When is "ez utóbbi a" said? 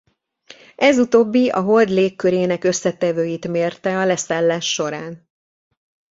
0.75-1.61